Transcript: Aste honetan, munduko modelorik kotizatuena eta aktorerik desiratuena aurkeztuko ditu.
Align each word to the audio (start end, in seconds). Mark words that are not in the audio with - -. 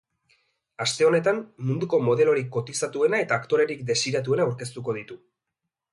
Aste 0.85 1.05
honetan, 1.09 1.41
munduko 1.71 1.99
modelorik 2.07 2.49
kotizatuena 2.57 3.19
eta 3.27 3.39
aktorerik 3.43 3.85
desiratuena 3.91 4.49
aurkeztuko 4.51 4.97
ditu. 5.01 5.21